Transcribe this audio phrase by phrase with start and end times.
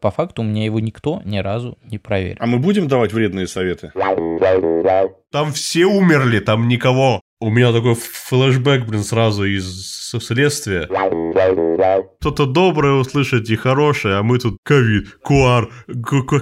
[0.00, 2.36] По факту у меня его никто ни разу не проверил.
[2.40, 3.92] А мы будем давать вредные советы?
[5.30, 7.20] Там все умерли, там никого.
[7.42, 9.66] У меня такой флешбэк, блин, сразу из
[10.20, 10.86] следствия.
[12.20, 15.68] Кто-то доброе услышать и хорошее, а мы тут ковид, куар,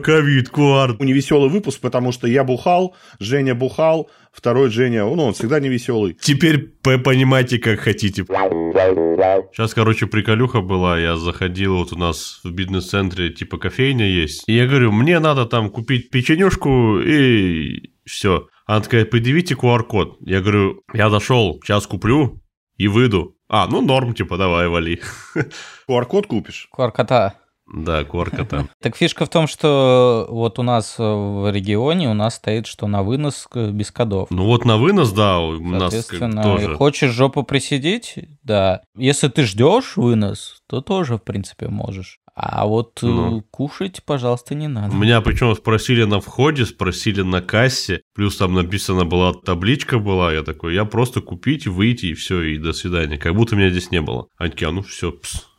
[0.05, 0.97] ковид, куар.
[0.99, 5.71] У невеселый выпуск, потому что я бухал, Женя бухал, второй Женя, ну, он всегда не
[5.71, 6.19] веселый.
[6.21, 8.25] Теперь понимаете, как хотите.
[8.25, 14.53] Сейчас, короче, приколюха была, я заходил, вот у нас в бизнес-центре типа кофейня есть, и
[14.53, 18.49] я говорю, мне надо там купить печенюшку и все.
[18.71, 20.19] Она такая, предъявите QR-код.
[20.21, 22.41] Я говорю, я дошел, сейчас куплю
[22.77, 23.35] и выйду.
[23.49, 25.01] А, ну норм, типа, давай, вали.
[25.89, 26.69] QR-код купишь?
[26.79, 27.35] QR-кота.
[27.67, 28.69] Да, QR-кота.
[28.81, 33.03] Так фишка в том, что вот у нас в регионе у нас стоит, что на
[33.03, 34.31] вынос без кодов.
[34.31, 36.77] Ну вот на вынос, да, у нас тоже.
[36.77, 38.21] Хочешь жопу присидеть?
[38.45, 38.83] Да.
[38.97, 42.20] Если ты ждешь вынос, то тоже, в принципе, можешь.
[42.43, 43.43] А вот э, ну.
[43.51, 44.95] кушать, пожалуйста, не надо.
[44.97, 50.43] Меня причем спросили на входе, спросили на кассе, плюс там написана была табличка была, я
[50.43, 53.19] такой, я просто купить, выйти и все, и до свидания.
[53.19, 54.29] Как будто меня здесь не было.
[54.39, 55.51] Они такие, а ну все, пс,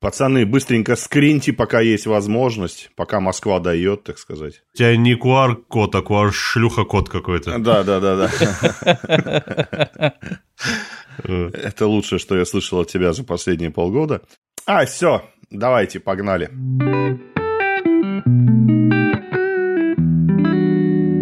[0.00, 4.62] Пацаны, быстренько скриньте, пока есть возможность, пока Москва дает, так сказать.
[4.74, 7.56] У тебя не QR-код, а QR-шлюха-код какой-то.
[7.58, 10.14] Да, да, да, да.
[11.22, 14.22] Это лучшее, что я слышал от тебя за последние полгода.
[14.66, 16.46] А, все, Давайте, погнали.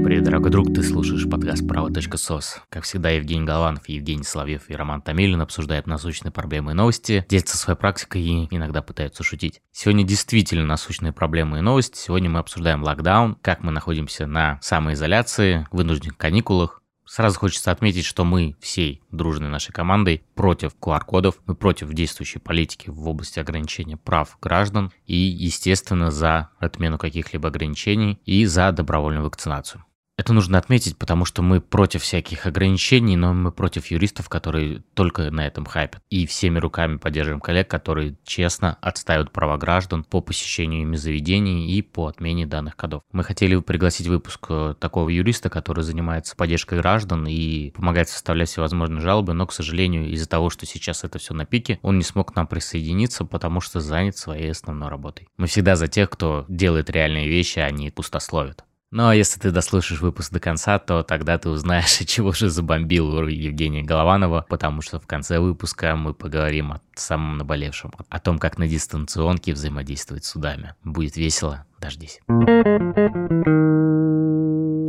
[0.04, 2.60] Привет, дорогой друг, ты слушаешь подкаст «Право.сос».
[2.68, 7.56] Как всегда, Евгений Голованов, Евгений Соловьев и Роман Томилин обсуждают насущные проблемы и новости, делятся
[7.56, 9.62] своей практикой и иногда пытаются шутить.
[9.72, 11.96] Сегодня действительно насущные проблемы и новости.
[11.96, 18.26] Сегодня мы обсуждаем локдаун, как мы находимся на самоизоляции, вынужденных каникулах, Сразу хочется отметить, что
[18.26, 24.36] мы всей дружной нашей командой против QR-кодов, мы против действующей политики в области ограничения прав
[24.42, 29.84] граждан и, естественно, за отмену каких-либо ограничений и за добровольную вакцинацию.
[30.18, 35.30] Это нужно отметить, потому что мы против всяких ограничений, но мы против юристов, которые только
[35.30, 36.02] на этом хайпят.
[36.10, 41.82] И всеми руками поддерживаем коллег, которые честно отстаивают права граждан по посещению ими заведений и
[41.82, 43.02] по отмене данных кодов.
[43.12, 49.00] Мы хотели пригласить выпуск э, такого юриста, который занимается поддержкой граждан и помогает составлять всевозможные
[49.00, 52.32] жалобы, но, к сожалению, из-за того, что сейчас это все на пике, он не смог
[52.32, 55.28] к нам присоединиться, потому что занят своей основной работой.
[55.36, 58.64] Мы всегда за тех, кто делает реальные вещи, а не пустословит.
[58.90, 63.26] Ну а если ты дослушаешь выпуск до конца, то тогда ты узнаешь, чего же забомбил
[63.26, 68.56] Евгения Голованова, потому что в конце выпуска мы поговорим о самом наболевшем, о том, как
[68.56, 70.74] на дистанционке взаимодействовать с судами.
[70.84, 72.20] Будет весело, дождись.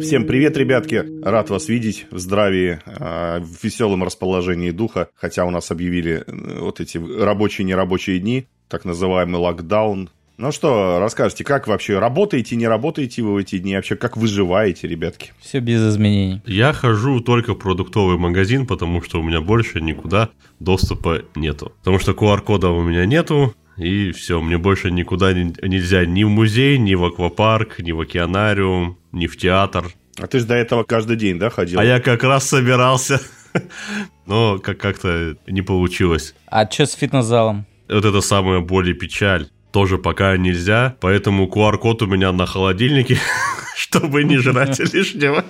[0.02, 1.04] Всем привет, ребятки!
[1.22, 6.60] Рад вас видеть в здравии, а, в веселом расположении духа, хотя у нас объявили э,
[6.60, 10.10] вот эти рабочие нерабочие дни, так называемый локдаун,
[10.40, 13.76] ну что, расскажите, как вообще работаете, не работаете вы в эти дни?
[13.76, 15.34] Вообще, как выживаете, ребятки?
[15.42, 16.42] Все без изменений.
[16.46, 20.30] Я хожу только в продуктовый магазин, потому что у меня больше никуда
[20.62, 21.74] доступа нету.
[21.80, 26.30] Потому что QR-кода у меня нету, и все, мне больше никуда не, нельзя ни в
[26.30, 29.88] музей, ни в аквапарк, ни в океанариум, ни в театр.
[30.18, 31.82] А ты же до этого каждый день, да, ходил?
[31.82, 33.20] А я как раз собирался,
[34.26, 36.34] но как-то не получилось.
[36.48, 37.66] А что с фитнес-залом?
[37.90, 43.18] Вот это самая боль и печаль тоже пока нельзя, поэтому QR-код у меня на холодильнике,
[43.90, 45.44] чтобы не жрать лишнего.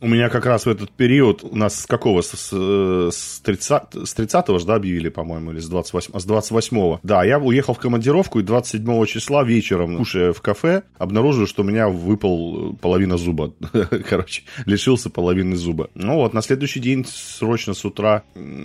[0.00, 4.14] У меня как раз в этот период, у нас с какого, с, с 30, с
[4.14, 8.40] 30 же, да, объявили, по-моему, или с 28, с 28 Да, я уехал в командировку,
[8.40, 13.52] и 27 числа вечером, кушая в кафе, обнаружил, что у меня выпал половина зуба.
[14.08, 15.90] Короче, лишился половины зуба.
[15.94, 18.22] Ну вот, на следующий день срочно с утра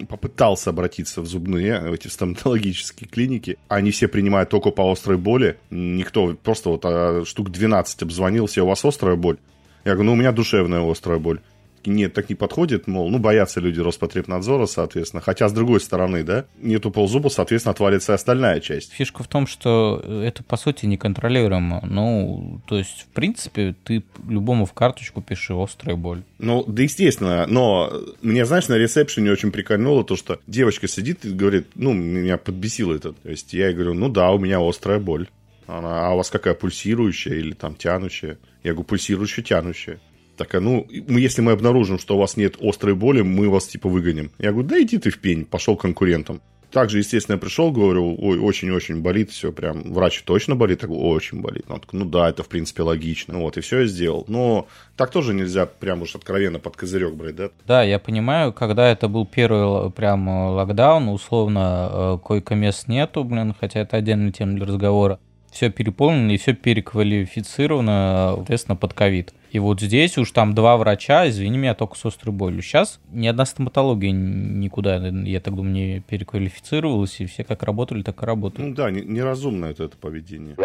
[0.07, 3.57] попытался обратиться в зубные, в эти стоматологические клиники.
[3.67, 5.57] Они все принимают только по острой боли.
[5.69, 9.38] Никто, просто вот а, штук 12 обзвонил, все, у вас острая боль?
[9.83, 11.39] Я говорю, ну, у меня душевная острая боль.
[11.85, 15.22] Нет, так не подходит, мол, ну, боятся люди Роспотребнадзора, соответственно.
[15.22, 18.91] Хотя, с другой стороны, да, нету ползуба, соответственно, отвалится и остальная часть.
[18.91, 21.81] Фишка в том, что это, по сути, неконтролируемо.
[21.86, 26.24] Ну, то есть, в принципе, ты любому в карточку пиши острая боль.
[26.39, 31.30] Ну, да, естественно, но мне, знаешь, на ресепшене очень прикольнуло то, что девочка сидит и
[31.30, 33.13] говорит, ну, меня подбесило это.
[33.13, 35.30] То есть, я ей говорю, ну да, у меня острая боль.
[35.67, 38.37] Она, а у вас какая пульсирующая или там тянущая?
[38.63, 39.99] Я говорю, пульсирующая, тянущая.
[40.37, 43.89] Так, а ну, если мы обнаружим, что у вас нет острой боли, мы вас типа
[43.89, 44.31] выгоним.
[44.37, 46.41] Я говорю, да иди ты в пень, пошел к конкурентам.
[46.71, 50.81] Также, естественно, я пришел, говорю, ой, очень-очень болит, все прям, врач точно болит?
[50.81, 51.65] Я говорю, очень болит.
[51.69, 53.39] Он такой, ну да, это, в принципе, логично.
[53.39, 54.25] Вот, и все я сделал.
[54.27, 54.67] Но
[54.97, 57.49] так тоже нельзя прям уж откровенно под козырек брать, да?
[57.65, 63.79] Да, я понимаю, когда это был первый прям локдаун, условно, э, койко-мест нету, блин, хотя
[63.79, 65.19] это отдельная тема для разговора
[65.57, 69.33] все переполнено и все переквалифицировано, соответственно, под ковид.
[69.51, 72.62] И вот здесь уж там два врача, извини меня, только с острой болью.
[72.62, 78.21] Сейчас ни одна стоматология никуда, я так думаю, не переквалифицировалась, и все как работали, так
[78.21, 78.69] и работают.
[78.69, 80.56] Ну да, неразумно это, это поведение.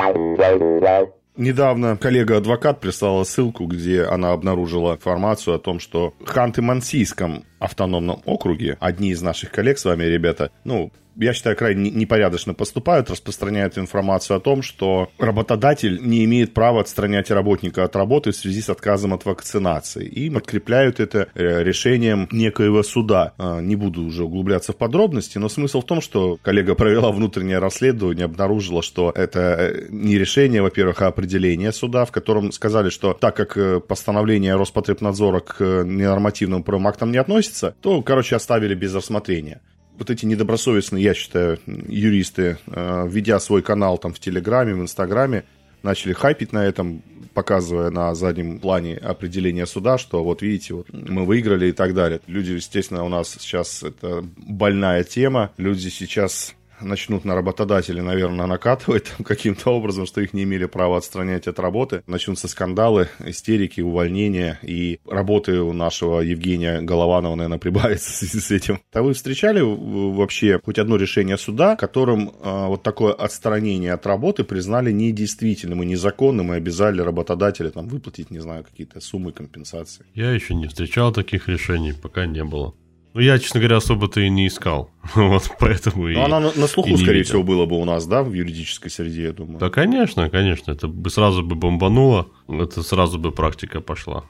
[1.35, 8.77] Недавно коллега-адвокат прислала ссылку, где она обнаружила информацию о том, что в Ханты-Мансийском автономном округе
[8.81, 14.37] одни из наших коллег с вами, ребята, ну, я считаю, крайне непорядочно поступают, распространяют информацию
[14.37, 19.13] о том, что работодатель не имеет права отстранять работника от работы в связи с отказом
[19.13, 20.07] от вакцинации.
[20.07, 23.33] И подкрепляют это э, решением некоего суда.
[23.39, 27.59] А, не буду уже углубляться в подробности, но смысл в том, что коллега провела внутреннее
[27.59, 33.13] расследование, обнаружила, что это э, не решение, во-первых, а определение суда, в котором сказали, что
[33.13, 38.95] так как э, постановление Роспотребнадзора к ненормативным правым актам не относится, то, короче, оставили без
[38.95, 39.61] рассмотрения
[39.99, 45.45] вот эти недобросовестные, я считаю, юристы, э, ведя свой канал там в Телеграме, в Инстаграме,
[45.83, 47.03] начали хайпить на этом,
[47.35, 52.21] показывая на заднем плане определение суда, что вот видите, вот мы выиграли и так далее.
[52.27, 55.53] Люди, естественно, у нас сейчас это больная тема.
[55.57, 61.47] Люди сейчас начнут на работодателя, наверное, накатывать каким-то образом, что их не имели права отстранять
[61.47, 62.03] от работы.
[62.07, 68.51] Начнутся скандалы, истерики, увольнения, и работы у нашего Евгения Голованова, наверное, прибавится в связи с
[68.51, 68.81] этим.
[68.93, 74.45] А вы встречали вообще хоть одно решение суда, которым э, вот такое отстранение от работы
[74.45, 80.05] признали недействительным и незаконным и обязали работодателя там выплатить, не знаю, какие-то суммы компенсации?
[80.15, 82.75] Я еще не встречал таких решений, пока не было.
[83.15, 84.91] Ну, я, честно говоря, особо-то и не искал.
[85.15, 86.15] вот поэтому и.
[86.15, 87.25] Ну, она на, на слуху, скорее видел.
[87.25, 89.59] всего, было бы у нас, да, в юридической среде, я думаю.
[89.59, 90.73] Да, конечно, конечно.
[90.73, 94.25] Это бы сразу бы бомбануло, это сразу бы практика пошла.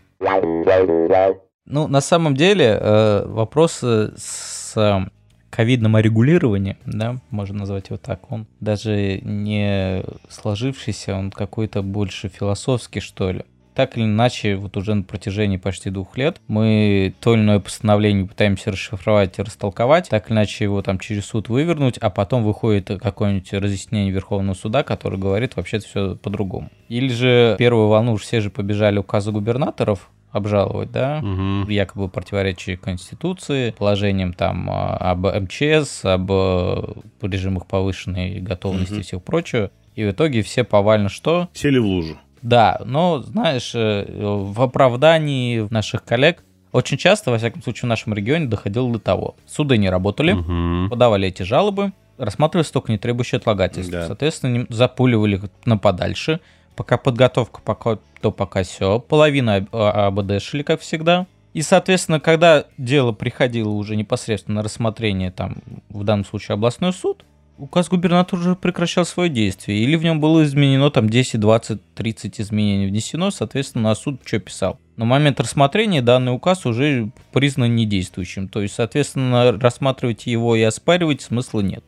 [1.65, 5.07] Ну, на самом деле, э, вопрос с э,
[5.51, 13.01] ковидным регулированием, да, можно назвать его так, он даже не сложившийся, он какой-то больше философский,
[13.01, 17.43] что ли так или иначе, вот уже на протяжении почти двух лет мы то или
[17.43, 22.11] иное постановление пытаемся расшифровать и растолковать, так или иначе его там через суд вывернуть, а
[22.11, 26.71] потом выходит какое-нибудь разъяснение Верховного суда, которое говорит вообще все по-другому.
[26.89, 31.71] Или же первую волну все же побежали указы губернаторов, обжаловать, да, угу.
[31.71, 39.01] якобы противоречие Конституции, положением там а, об МЧС, об э, режимах повышенной готовности угу.
[39.01, 39.71] и всего прочего.
[39.95, 41.49] И в итоге все повально что?
[41.53, 42.19] Сели в лужу.
[42.43, 48.15] Да, но, знаешь, э, в оправдании наших коллег очень часто, во всяком случае, в нашем
[48.15, 49.37] регионе доходило до того.
[49.47, 50.91] Суды не работали, угу.
[50.91, 53.93] подавали эти жалобы, рассматривались только не требующие отлагательств.
[53.93, 54.07] Да.
[54.07, 56.41] Соответственно, запуливали на подальше.
[56.75, 58.99] Пока подготовка, пока, то пока все.
[58.99, 61.27] Половина а, АБД шли, как всегда.
[61.53, 65.57] И, соответственно, когда дело приходило уже непосредственно на рассмотрение, там,
[65.91, 67.27] в данном случае областной суд,
[67.59, 72.41] указ губернатора уже прекращал свое действие, или в нем было изменено там 10, 20, 30
[72.41, 74.79] изменений внесено, соответственно, на суд что писал.
[74.97, 81.23] На момент рассмотрения данный указ уже признан недействующим, то есть, соответственно, рассматривать его и оспаривать
[81.23, 81.85] смысла нет.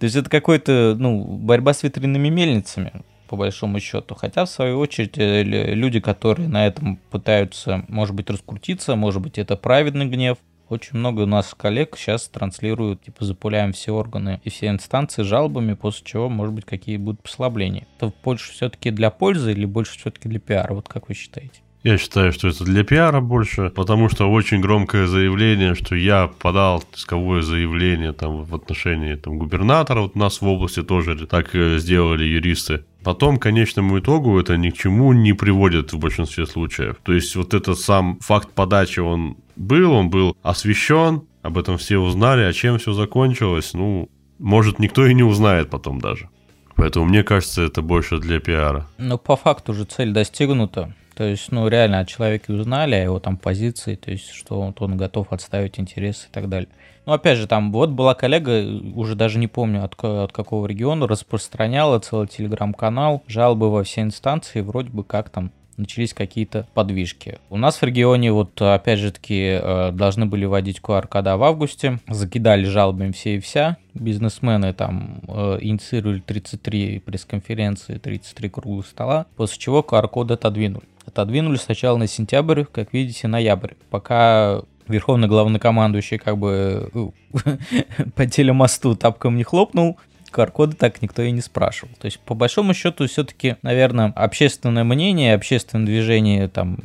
[0.00, 4.14] То есть это какой-то, ну, борьба с ветряными мельницами, по большому счету.
[4.14, 9.38] Хотя, в свою очередь, э, люди, которые на этом пытаются, может быть, раскрутиться, может быть,
[9.38, 10.38] это праведный гнев,
[10.68, 15.74] очень много у нас коллег сейчас транслируют, типа, запуляем все органы и все инстанции жалобами,
[15.74, 17.86] после чего, может быть, какие будут послабления.
[17.96, 20.74] Это больше все-таки для пользы или больше все-таки для пиара?
[20.74, 21.60] Вот как вы считаете?
[21.84, 26.82] Я считаю, что это для пиара больше, потому что очень громкое заявление, что я подал
[26.92, 31.78] исковое заявление там в отношении там, губернатора, вот у нас в области тоже так э,
[31.78, 32.84] сделали юристы.
[33.04, 36.96] Потом, конечному итогу, это ни к чему не приводит в большинстве случаев.
[37.04, 41.98] То есть вот этот сам факт подачи, он был, он был освещен, об этом все
[41.98, 46.28] узнали, а чем все закончилось, ну, может, никто и не узнает потом даже.
[46.76, 48.86] Поэтому мне кажется, это больше для пиара.
[48.98, 50.94] Но по факту уже цель достигнута.
[51.16, 54.72] То есть, ну, реально о человеке узнали, о его там позиции, то есть, что он,
[54.78, 56.68] он готов отставить интересы и так далее.
[57.06, 61.08] Ну, опять же, там вот была коллега, уже даже не помню от, от какого региона,
[61.08, 67.38] распространяла целый телеграм-канал, жалобы во все инстанции, вроде бы как там начались какие-то подвижки.
[67.50, 71.98] У нас в регионе вот опять же таки э, должны были вводить QR-кода в августе,
[72.08, 79.58] закидали жалобами все и вся, бизнесмены там э, инициировали 33 пресс-конференции, 33 круглых стола, после
[79.58, 80.84] чего QR-код отодвинули.
[81.06, 86.90] Отодвинули сначала на сентябрь, как видите, ноябрь, пока верховный главнокомандующий как бы
[88.14, 89.98] по телемосту тапком не хлопнул,
[90.32, 91.94] QR-коды так никто и не спрашивал.
[91.98, 96.78] То есть, по большому счету, все-таки, наверное, общественное мнение, общественное движение, там,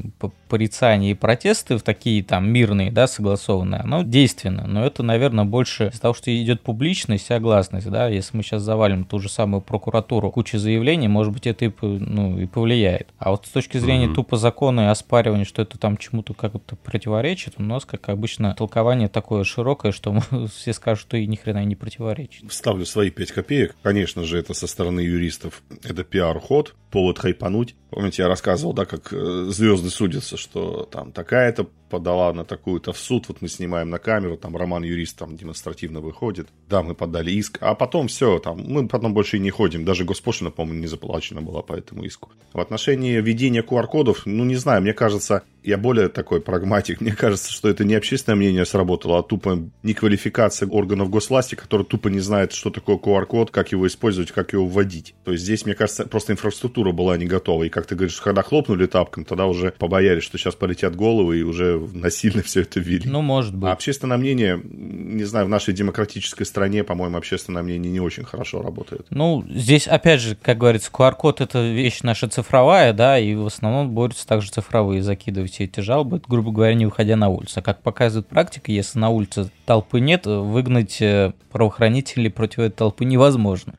[0.53, 4.67] порицания и протесты в такие там мирные, да, согласованные, оно действенно.
[4.67, 8.07] Но это, наверное, больше из-за того, что идет публичность и огласность, да.
[8.07, 12.37] Если мы сейчас завалим ту же самую прокуратуру кучей заявлений, может быть, это и, ну,
[12.37, 13.07] и повлияет.
[13.17, 14.13] А вот с точки зрения mm-hmm.
[14.13, 19.07] тупо закона и оспаривания, что это там чему-то как-то противоречит, у нас, как обычно, толкование
[19.07, 20.15] такое широкое, что
[20.55, 22.51] все скажут, что и ни хрена не противоречит.
[22.51, 23.75] Вставлю свои 5 копеек.
[23.83, 25.61] Конечно же, это со стороны юристов.
[25.83, 27.75] Это пиар-ход, повод хайпануть.
[27.89, 32.99] Помните, я рассказывал, да, как э, звезды судятся, что там такая-то подала на такую-то в
[32.99, 37.31] суд, вот мы снимаем на камеру, там Роман юрист там демонстративно выходит, да, мы подали
[37.31, 40.87] иск, а потом все, там, мы потом больше и не ходим, даже госпошлина, по-моему, не
[40.87, 42.31] заплачена была по этому иску.
[42.53, 47.01] В отношении введения QR-кодов, ну, не знаю, мне кажется, я более такой прагматик.
[47.01, 52.09] Мне кажется, что это не общественное мнение сработало, а тупо неквалификация органов госвласти, которые тупо
[52.09, 55.15] не знают, что такое QR-код, как его использовать, как его вводить.
[55.23, 57.63] То есть здесь, мне кажется, просто инфраструктура была не готова.
[57.63, 61.43] И как ты говоришь, когда хлопнули тапком, тогда уже побоялись, что сейчас полетят головы и
[61.43, 63.09] уже насильно все это ввели.
[63.09, 63.69] Ну, может быть.
[63.69, 68.61] А общественное мнение, не знаю, в нашей демократической стране, по-моему, общественное мнение не очень хорошо
[68.61, 69.05] работает.
[69.09, 73.91] Ну, здесь, опять же, как говорится, QR-код– это вещь наша цифровая, да, и в основном
[73.91, 77.59] борются также цифровые закидывать все эти жалобы, грубо говоря, не выходя на улицу.
[77.59, 83.05] А как показывает практика, если на улице толпы нет, выгнать э, правоохранителей против этой толпы
[83.05, 83.73] невозможно.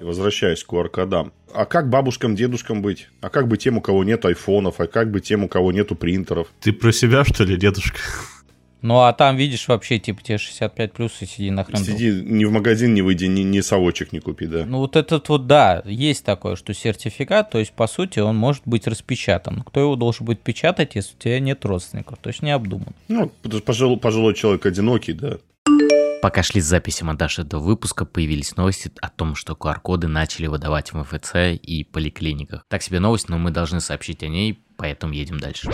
[0.00, 1.32] Возвращаясь к QR-кодам.
[1.56, 3.08] А как бабушкам, дедушкам быть?
[3.22, 4.78] А как бы тем, у кого нет айфонов?
[4.78, 6.48] А как бы тем, у кого нету принтеров?
[6.60, 7.98] Ты про себя, что ли, дедушка?
[8.82, 11.78] Ну, а там, видишь, вообще, типа, тебе 65 плюс и сиди нахрен.
[11.78, 14.66] Сиди, ни в магазин не выйди, ни, ни совочек не купи, да.
[14.66, 18.62] Ну, вот этот вот, да, есть такое, что сертификат, то есть, по сути, он может
[18.66, 19.62] быть распечатан.
[19.62, 22.18] Кто его должен будет печатать, если у тебя нет родственников?
[22.18, 22.92] То есть, не обдуман.
[23.08, 23.32] Ну,
[23.64, 25.38] пожил, пожилой человек одинокий, да.
[26.22, 30.98] Пока шли записи монтажа этого выпуска, появились новости о том, что QR-коды начали выдавать в
[30.98, 32.64] МФЦ и поликлиниках.
[32.68, 35.70] Так себе новость, но мы должны сообщить о ней, поэтому едем дальше.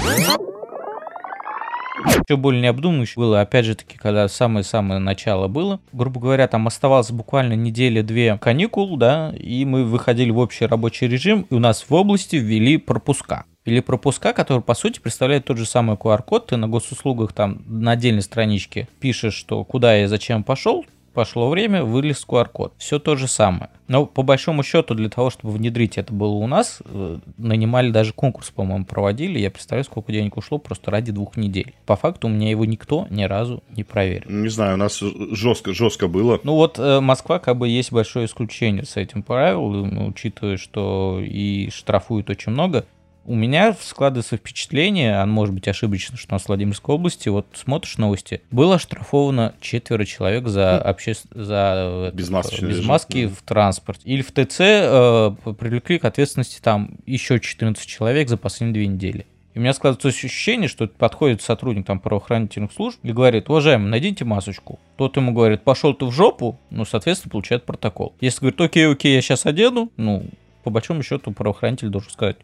[2.05, 5.81] Еще более необдуманно было, опять же таки, когда самое-самое начало было.
[5.93, 11.47] Грубо говоря, там оставалось буквально неделя-две каникул, да, и мы выходили в общий рабочий режим,
[11.49, 15.67] и у нас в области ввели пропуска или пропуска, которые, по сути, представляют тот же
[15.67, 16.49] самый QR-код.
[16.49, 21.85] Ты на госуслугах там на отдельной страничке пишешь, что куда и зачем пошел, пошло время,
[21.85, 22.75] вылез QR-код.
[22.79, 23.71] Все то же самое.
[23.87, 28.13] Но по большому счету, для того, чтобы внедрить это было у нас, э, нанимали даже
[28.13, 29.39] конкурс, по-моему, проводили.
[29.39, 31.75] Я представляю, сколько денег ушло просто ради двух недель.
[31.87, 34.31] По факту у меня его никто ни разу не проверил.
[34.31, 36.41] Не знаю, у нас жестко, жестко было.
[36.43, 41.71] Ну вот э, Москва как бы есть большое исключение с этим правилом, учитывая, что и
[41.71, 42.87] штрафуют очень много.
[43.25, 47.47] У меня складывается впечатление, а может быть ошибочно, что у нас в Владимирской области, вот
[47.55, 51.15] смотришь новости, было оштрафовано четверо человек за, обще...
[51.31, 54.03] за без, без маски в транспорте.
[54.05, 59.27] Или в ТЦ э, привлекли к ответственности там еще 14 человек за последние две недели.
[59.55, 64.25] И у меня складывается ощущение, что подходит сотрудник там правоохранительных служб и говорит, уважаемый, найдите
[64.25, 64.81] масочку.
[64.97, 68.15] Тот ему говорит, пошел ты в жопу, ну, соответственно, получает протокол.
[68.21, 70.25] Если говорит, окей, окей, я сейчас одену, ну,
[70.65, 72.37] по большому счету правоохранитель должен сказать,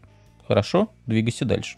[0.49, 1.77] Хорошо, двигайся дальше.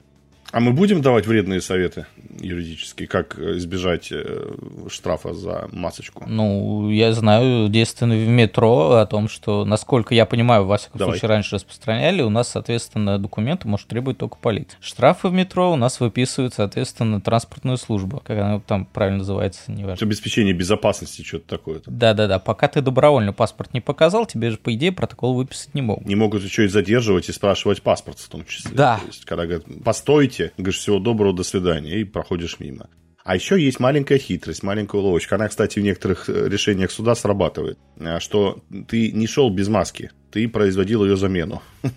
[0.51, 2.05] А мы будем давать вредные советы
[2.39, 4.53] юридические, как избежать э,
[4.89, 6.25] штрафа за масочку?
[6.27, 11.13] Ну, я знаю, действенно, в метро о том, что, насколько я понимаю, во всяком Давай.
[11.13, 14.77] случае, раньше распространяли, у нас, соответственно, документы может требовать только полиция.
[14.81, 19.85] Штрафы в метро у нас выписывают, соответственно, транспортную службу, как она там правильно называется, не
[19.85, 20.05] важно.
[20.05, 21.81] Обеспечение безопасности, что-то такое.
[21.85, 26.05] Да-да-да, пока ты добровольно паспорт не показал, тебе же, по идее, протокол выписать не могут.
[26.05, 28.71] Не могут еще и задерживать и спрашивать паспорт в том числе.
[28.73, 28.97] Да.
[28.97, 32.87] То есть, когда говорят, постойте, улыбки, говоришь всего доброго, до свидания, и проходишь мимо.
[33.23, 35.35] А еще есть маленькая хитрость, маленькая уловочка.
[35.35, 37.77] Она, кстати, в некоторых э, решениях суда срабатывает.
[37.99, 41.61] А, что ты не шел без маски, ты производил ее замену.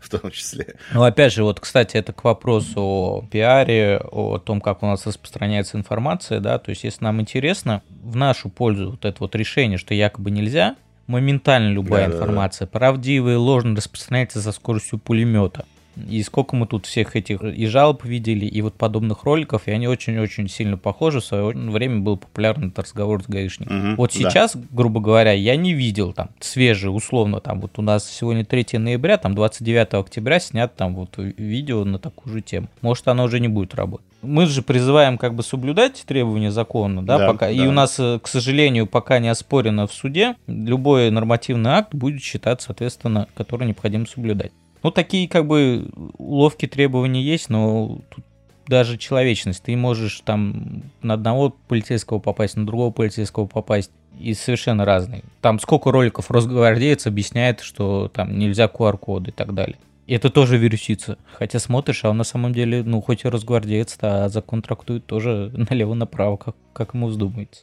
[0.00, 0.76] В том числе.
[0.92, 5.06] Ну, опять же, вот, кстати, это к вопросу о пиаре, о том, как у нас
[5.06, 9.76] распространяется информация, да, то есть, если нам интересно, в нашу пользу вот это вот решение,
[9.76, 10.76] что якобы нельзя,
[11.06, 12.78] моментально любая да, информация, да, да.
[12.78, 15.66] правдивая, ложно распространяется со скоростью пулемета.
[16.08, 19.88] И сколько мы тут всех этих и жалоб видели, и вот подобных роликов, и они
[19.88, 21.20] очень-очень сильно похожи.
[21.20, 23.92] В свое время был популярный этот разговор с гаишником.
[23.92, 24.62] Угу, вот сейчас, да.
[24.70, 29.18] грубо говоря, я не видел там свежие, условно, там вот у нас сегодня 3 ноября,
[29.18, 32.68] там 29 октября снят там вот видео на такую же тему.
[32.80, 34.06] Может, оно уже не будет работать.
[34.22, 37.46] Мы же призываем как бы соблюдать требования закона, да, да пока.
[37.46, 37.52] Да.
[37.52, 42.22] И у нас, э, к сожалению, пока не оспорено в суде, любой нормативный акт будет
[42.22, 44.52] считаться, соответственно, который необходимо соблюдать.
[44.84, 45.88] Ну, такие как бы
[46.18, 48.22] уловки требования есть, но тут
[48.66, 49.62] даже человечность.
[49.62, 53.90] Ты можешь там на одного полицейского попасть, на другого полицейского попасть.
[54.20, 55.24] и совершенно разные.
[55.40, 59.78] Там сколько роликов Росгвардеец объясняет, что там нельзя QR-коды и так далее.
[60.06, 61.16] И это тоже вирусится.
[61.32, 65.50] Хотя смотришь, а он на самом деле, ну, хоть и Росгвардеец, а закон трактует тоже
[65.70, 67.62] налево-направо, как, как ему вздумается.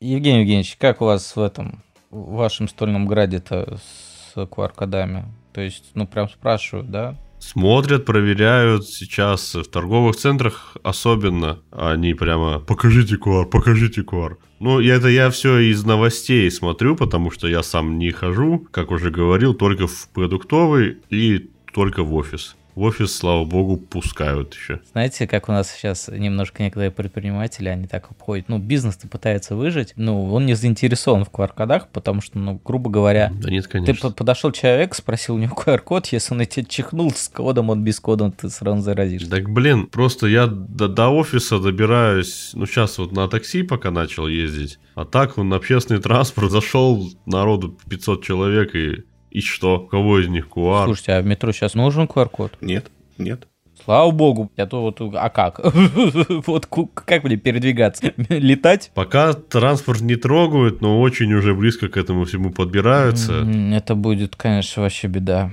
[0.00, 5.24] Евгений Евгеньевич, как у вас в этом, в вашем стольном граде-то с QR-кодами?
[5.52, 7.16] То есть, ну, прям спрашивают, да?
[7.38, 11.58] Смотрят, проверяют сейчас в торговых центрах особенно.
[11.72, 14.36] Они прямо «покажите QR, покажите QR».
[14.60, 19.10] Ну, это я все из новостей смотрю, потому что я сам не хожу, как уже
[19.10, 24.80] говорил, только в продуктовый и только в офис в офис, слава богу, пускают еще.
[24.92, 29.92] Знаете, как у нас сейчас немножко некоторые предприниматели, они так обходят, ну, бизнес-то пытается выжить,
[29.96, 34.10] ну, он не заинтересован в QR-кодах, потому что, ну, грубо говоря, да нет, конечно.
[34.10, 38.00] ты подошел человек, спросил у него QR-код, если он тебе чихнул с кодом, он без
[38.00, 39.24] кода, ты сразу заразишь.
[39.24, 44.28] Так, блин, просто я до, до офиса добираюсь, ну, сейчас вот на такси пока начал
[44.28, 49.80] ездить, а так он на общественный транспорт зашел, народу 500 человек и и что?
[49.80, 50.84] Кого из них QR?
[50.84, 52.52] Слушайте, а в метро сейчас нужен QR-код?
[52.60, 53.48] Нет, нет.
[53.82, 54.52] Слава богу.
[54.56, 55.60] Я то вот, а как?
[56.46, 58.12] вот как мне передвигаться?
[58.28, 58.90] Летать?
[58.94, 63.46] Пока транспорт не трогают, но очень уже близко к этому всему подбираются.
[63.72, 65.50] Это будет, конечно, вообще беда.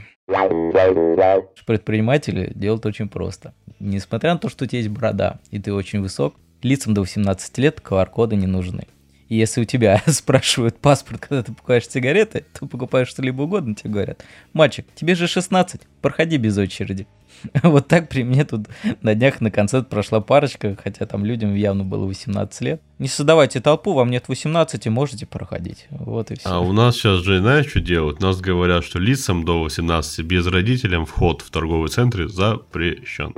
[1.66, 3.54] Предприниматели делают очень просто.
[3.80, 7.58] Несмотря на то, что у тебя есть борода, и ты очень высок, лицам до 18
[7.60, 8.88] лет QR-коды не нужны.
[9.30, 13.92] И если у тебя спрашивают паспорт, когда ты покупаешь сигареты, ты покупаешь что-либо угодно, тебе
[13.92, 17.08] говорят, мальчик, тебе же 16, проходи без очереди.
[17.64, 18.68] Вот так при мне тут
[19.02, 22.82] на днях на концерт прошла парочка, хотя там людям явно было 18 лет.
[22.98, 25.88] Не создавайте толпу, вам нет 18, можете проходить.
[25.90, 26.50] Вот и все.
[26.50, 28.20] А у нас сейчас же, знаешь, что делают?
[28.20, 33.34] Нас говорят, что лицам до 18 без родителям вход в торговый центр запрещен.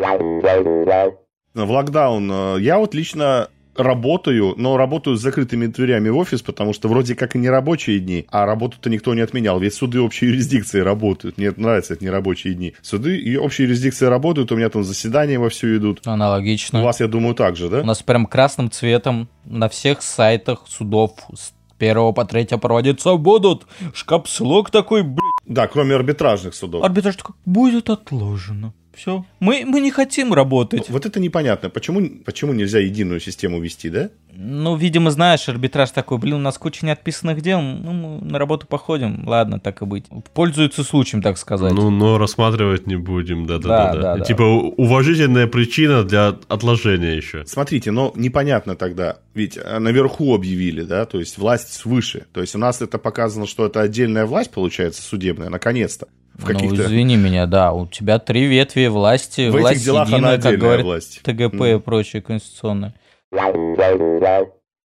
[1.54, 6.74] В локдаун э, я вот лично работаю, но работаю с закрытыми дверями в офис, потому
[6.74, 9.60] что вроде как и не рабочие дни, а работу-то никто не отменял.
[9.60, 11.38] Ведь суды общей юрисдикции работают.
[11.38, 12.74] Мне нравятся эти нерабочие дни.
[12.82, 16.02] Суды и общей юрисдикции работают, у меня там заседания во все идут.
[16.06, 16.82] Аналогично.
[16.82, 17.82] У вас, я думаю, так же, да?
[17.82, 23.66] У нас прям красным цветом на всех сайтах судов с первого по третье проводиться будут.
[23.94, 25.32] Шкапслог такой, блядь.
[25.48, 26.84] Да, кроме арбитражных судов.
[26.84, 28.74] Арбитраж такой, будет отложено.
[29.02, 29.26] Все.
[29.40, 30.88] Мы, мы не хотим работать.
[30.92, 31.72] Вот это непонятно.
[31.72, 34.12] Почему, почему нельзя единую систему вести, да?
[34.32, 38.68] Ну, видимо, знаешь, арбитраж такой, блин, у нас куча неотписанных дел, ну, мы на работу
[38.68, 40.06] походим, ладно, так и быть.
[40.36, 41.74] Пользуются случаем, так сказать.
[41.74, 43.94] Ну, но рассматривать не будем, да-да-да.
[43.94, 47.44] Да, да, типа уважительная причина для отложения еще.
[47.48, 52.28] Смотрите, но непонятно тогда, ведь э, наверху объявили, да, то есть власть свыше.
[52.34, 56.08] То есть у нас это показано, что это отдельная власть, получается, судебная, наконец-то.
[56.34, 56.76] В каких-то...
[56.76, 59.50] Ну, извини меня, да, у тебя три ветви власти.
[59.50, 61.22] В власть этих делах единая, она как говорит власть.
[61.24, 61.76] ТГП mm.
[61.76, 62.94] и прочее конституционное.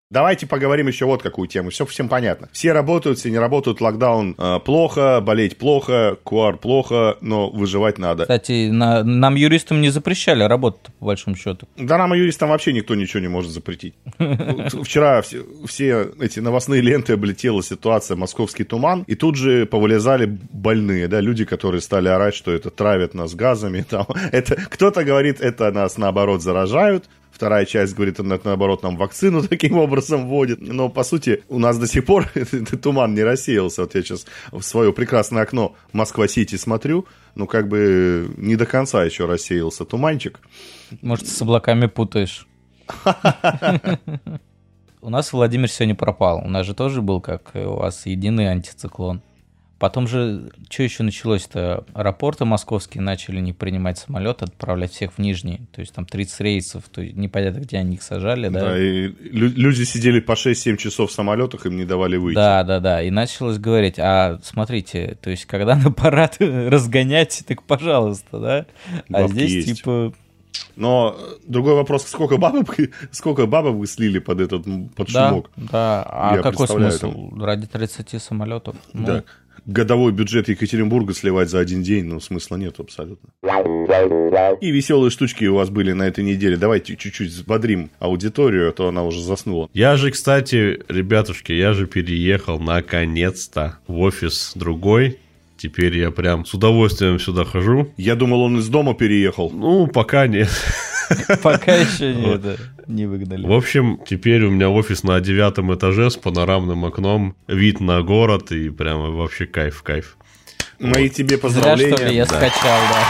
[0.09, 1.71] Давайте поговорим еще вот какую тему.
[1.71, 2.49] Все всем понятно.
[2.53, 3.81] Все работают, все не работают.
[3.81, 8.23] Локдаун э, плохо, болеть плохо, куар плохо, но выживать надо.
[8.23, 11.67] Кстати, на, нам юристам не запрещали работать, по большому счету.
[11.77, 13.95] Да нам юристам вообще никто ничего не может запретить.
[14.85, 21.09] Вчера все, все эти новостные ленты облетела ситуация «Московский туман», и тут же повылезали больные,
[21.09, 23.85] да, люди, которые стали орать, что это травят нас газами.
[23.91, 29.43] Там, это, кто-то говорит, это нас наоборот заражают, Вторая часть говорит, это наоборот нам вакцину
[29.49, 30.59] таким образом вводит.
[30.63, 32.33] Но по сути у нас до сих пор
[32.83, 33.83] туман не рассеялся.
[33.83, 39.05] Вот я сейчас в свое прекрасное окно Москва-Сити смотрю, ну как бы не до конца
[39.05, 40.41] еще рассеялся туманчик.
[41.03, 42.47] Может, с облаками путаешь.
[45.03, 46.41] У нас Владимир сегодня пропал.
[46.43, 49.21] У нас же тоже был, как у вас, единый антициклон.
[49.79, 51.85] Потом же, что еще началось-то?
[51.93, 55.61] Аэропорты московские начали не принимать самолет, отправлять всех в Нижний.
[55.73, 58.61] То есть там 30 рейсов, то есть непонятно, где они их сажали, да?
[58.61, 62.37] Да, и люди сидели по 6-7 часов в самолетах, им не давали выйти.
[62.37, 63.03] Да, да, да.
[63.03, 68.67] И началось говорить, а смотрите, то есть когда на парад разгонять, так пожалуйста, да?
[69.11, 69.79] А Бабки здесь есть.
[69.79, 70.15] типа...
[70.75, 72.77] Но другой вопрос, сколько бабок,
[73.11, 75.51] сколько бабок вы слили под этот под да, шумок?
[75.57, 77.13] Да, а Я какой смысл?
[77.13, 77.45] Там...
[77.45, 78.77] Ради 30 самолетов?
[78.95, 79.07] Ну...
[79.07, 79.25] Да
[79.65, 83.31] годовой бюджет Екатеринбурга сливать за один день, ну, смысла нет абсолютно.
[84.61, 86.57] И веселые штучки у вас были на этой неделе.
[86.57, 89.69] Давайте чуть-чуть взбодрим аудиторию, а то она уже заснула.
[89.73, 95.19] Я же, кстати, ребятушки, я же переехал наконец-то в офис другой.
[95.57, 97.93] Теперь я прям с удовольствием сюда хожу.
[97.97, 99.51] Я думал, он из дома переехал.
[99.51, 100.49] Ну, пока нет.
[101.43, 102.55] Пока еще не, да,
[102.87, 103.47] не выгнали.
[103.47, 108.53] В общем, теперь у меня офис на девятом этаже с панорамным окном, вид на город
[108.53, 110.17] и прямо вообще кайф, кайф.
[110.79, 111.97] Мои тебе поздравления.
[111.97, 112.37] Зря, что ли, я да.
[112.37, 113.05] скачал, да.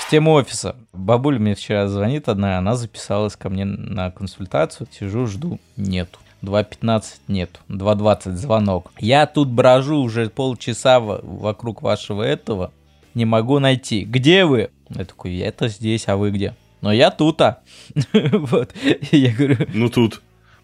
[0.00, 0.76] В тему офиса.
[0.92, 4.88] Бабуля мне вчера звонит одна, она записалась ко мне на консультацию.
[4.90, 5.60] Сижу, жду.
[5.76, 6.18] Нету.
[6.42, 8.92] 2.15 нет, 2.20 звонок.
[8.98, 12.72] Я тут брожу уже полчаса вокруг вашего этого,
[13.14, 14.04] не могу найти.
[14.04, 14.70] Где вы?
[14.90, 16.54] Я такой, это здесь, а вы где?
[16.80, 17.62] Но я тут, а.
[18.12, 18.74] вот.
[19.10, 19.56] Я говорю...
[19.72, 20.22] Ну тут.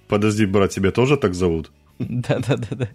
[0.08, 1.70] Подожди, брат, тебя тоже так зовут?
[1.98, 2.88] Да-да-да.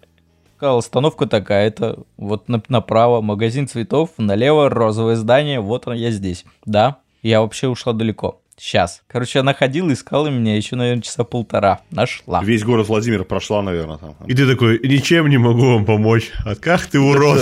[0.56, 6.44] Сказал, остановка такая, это вот направо магазин цветов, налево розовое здание, вот я здесь.
[6.64, 8.40] Да, я вообще ушла далеко.
[8.58, 9.02] Сейчас.
[9.06, 11.80] Короче, она ходила, искала меня еще, наверное, часа полтора.
[11.90, 12.42] Нашла.
[12.42, 14.16] Весь город Владимир прошла, наверное, там.
[14.26, 16.30] И ты такой, ничем не могу вам помочь.
[16.44, 17.40] А как ты урод?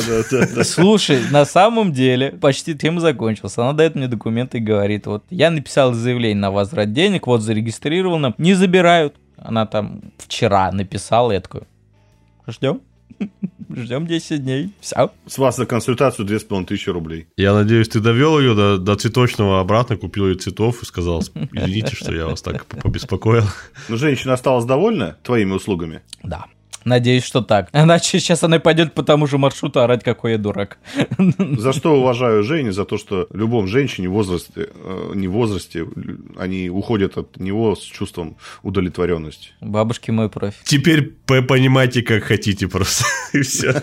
[0.64, 3.56] Слушай, на самом деле, почти тема закончилась.
[3.56, 8.34] Она дает мне документы и говорит, вот, я написал заявление на возврат денег, вот зарегистрировано,
[8.36, 9.14] не забирают.
[9.38, 11.62] Она там вчера написала, я такой,
[12.46, 12.82] ждем.
[13.74, 14.70] Ждем 10 дней.
[14.80, 15.10] Все.
[15.26, 17.26] С вас за консультацию 2500 рублей.
[17.36, 21.94] Я надеюсь, ты довел ее до, до цветочного обратно, купил ей цветов и сказал, извините,
[21.94, 23.44] что я вас так побеспокоил.
[23.88, 26.02] Но женщина осталась довольна твоими услугами?
[26.22, 26.46] Да.
[26.86, 27.68] Надеюсь, что так.
[27.72, 30.78] Иначе сейчас она пойдет по тому же маршруту орать, какой я дурак.
[31.58, 35.84] За что уважаю Женю, за то, что любом женщине в возрасте, э, не в возрасте,
[36.38, 39.48] они уходят от него с чувством удовлетворенности.
[39.60, 40.62] Бабушки мой профиль.
[40.62, 43.04] Теперь понимаете, как хотите просто.
[43.32, 43.82] И все.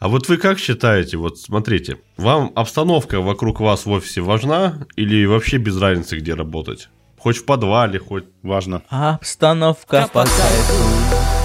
[0.00, 5.24] А вот вы как считаете, вот смотрите, вам обстановка вокруг вас в офисе важна или
[5.24, 6.90] вообще без разницы, где работать?
[7.18, 8.82] Хоть в подвале, хоть важно.
[8.88, 10.64] Обстановка спасает.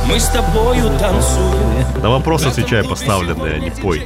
[0.08, 2.02] Мы с тобою танцуем.
[2.02, 4.04] На вопрос отвечай поставленный, а не пой.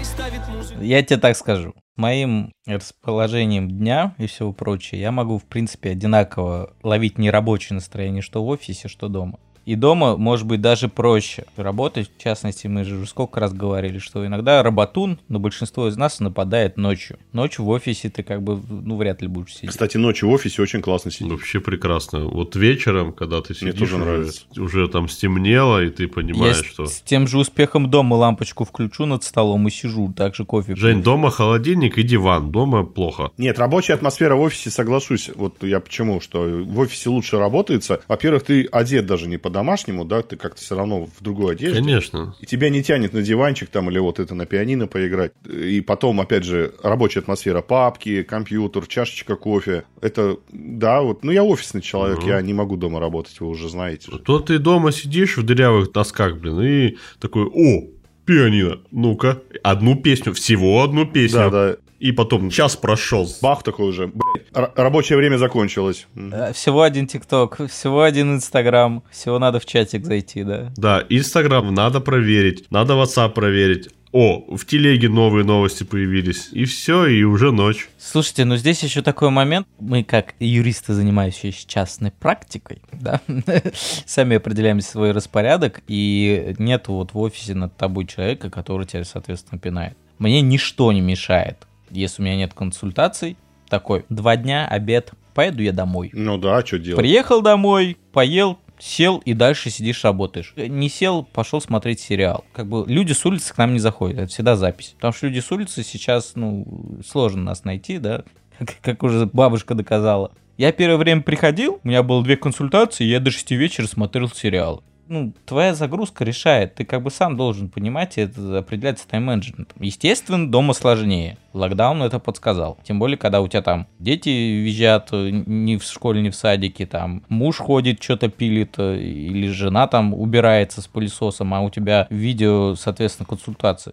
[0.80, 1.74] Я тебе так скажу.
[1.96, 8.44] Моим расположением дня и всего прочее я могу, в принципе, одинаково ловить нерабочее настроение что
[8.44, 9.40] в офисе, что дома.
[9.68, 12.10] И дома, может быть, даже проще работать.
[12.18, 16.78] В частности, мы же сколько раз говорили, что иногда работун, но большинство из нас нападает
[16.78, 17.20] ночью.
[17.34, 19.72] Ночью в офисе ты как бы, ну, вряд ли будешь сидеть.
[19.72, 21.34] Кстати, ночью в офисе очень классно сидеть.
[21.34, 22.20] Вообще прекрасно.
[22.20, 24.46] Вот вечером, когда ты сидишь, Мне тоже нравится.
[24.52, 26.86] Уже, уже там стемнело, и ты понимаешь, Я что...
[26.86, 30.78] с тем же успехом дома лампочку включу над столом и сижу, так же кофе.
[30.78, 33.32] Жень, дома холодильник и диван, дома плохо.
[33.38, 35.30] Нет, рабочая атмосфера в офисе, соглашусь.
[35.36, 38.00] Вот я почему, что в офисе лучше работается.
[38.08, 41.80] Во-первых, ты одет даже не под по-домашнему, да, ты как-то все равно в другой одежде.
[41.80, 42.36] Конечно.
[42.40, 45.32] И тебя не тянет на диванчик там или вот это на пианино поиграть.
[45.46, 49.84] И потом, опять же, рабочая атмосфера, папки, компьютер, чашечка кофе.
[50.00, 52.28] Это, да, вот, ну я офисный человек, угу.
[52.28, 54.12] я не могу дома работать, вы уже знаете.
[54.24, 57.88] То ты дома сидишь в дырявых досках, блин, и такой, о,
[58.26, 61.50] пианино, ну-ка, одну песню, всего одну песню.
[61.50, 61.78] Да, да.
[62.00, 63.28] И потом час прошел.
[63.42, 64.08] Бах такой уже.
[64.08, 66.08] Блядь, рабочее время закончилось.
[66.16, 69.04] Э, всего один ТикТок, всего один Инстаграм.
[69.12, 70.72] Всего надо в чатик зайти, да?
[70.78, 73.90] Да, Инстаграм надо проверить, надо WhatsApp проверить.
[74.12, 76.50] О, в телеге новые новости появились.
[76.52, 77.90] И все, и уже ночь.
[78.00, 79.68] Слушайте, ну здесь еще такой момент.
[79.80, 83.22] Мы, как юристы, занимающиеся частной практикой, да,
[84.06, 89.60] сами определяем свой распорядок, и нет вот в офисе над тобой человека, который тебя, соответственно,
[89.60, 89.98] пинает.
[90.20, 93.38] Мне ничто не мешает если у меня нет консультаций,
[93.70, 96.10] такой, два дня, обед, поеду я домой.
[96.14, 97.00] Ну да, что делать?
[97.00, 100.54] Приехал домой, поел, сел и дальше сидишь, работаешь.
[100.56, 102.46] Не сел, пошел смотреть сериал.
[102.54, 104.94] Как бы люди с улицы к нам не заходят, это всегда запись.
[104.96, 108.24] Потому что люди с улицы сейчас, ну, сложно нас найти, да,
[108.58, 110.32] как, как уже бабушка доказала.
[110.58, 114.84] Я первое время приходил, у меня было две консультации, я до 6 вечера смотрел сериал
[115.10, 116.76] ну, твоя загрузка решает.
[116.76, 119.82] Ты как бы сам должен понимать, это определяется тайм-менеджментом.
[119.82, 121.38] Естественно, дома сложнее.
[121.58, 122.78] Локдаун это подсказал.
[122.84, 126.86] Тем более, когда у тебя там дети визжат э, ни в школе, ни в садике,
[126.86, 132.08] там муж ходит, что-то пилит, э, или жена там убирается с пылесосом, а у тебя
[132.10, 133.92] видео, соответственно, консультация.